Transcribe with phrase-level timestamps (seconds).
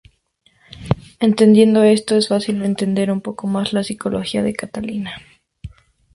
[1.19, 5.21] Entendiendo esto, es fácil entender un poco más la psicología de Catalina.